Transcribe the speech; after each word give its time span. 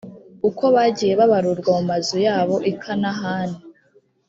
uko 0.49 0.63
bagiye 0.75 1.13
babarurwa 1.19 1.69
mu 1.77 1.83
mazu 1.89 2.17
yabo 2.27 2.55
i 2.71 2.73
kanahani. 2.81 3.57